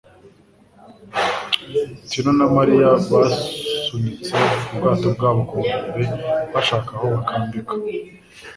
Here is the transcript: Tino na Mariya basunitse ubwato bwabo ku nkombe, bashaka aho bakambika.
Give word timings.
Tino 2.09 2.31
na 2.39 2.45
Mariya 2.55 2.89
basunitse 3.11 4.35
ubwato 4.71 5.07
bwabo 5.15 5.41
ku 5.49 5.55
nkombe, 5.63 6.05
bashaka 6.53 6.89
aho 6.97 7.05
bakambika. 7.15 7.73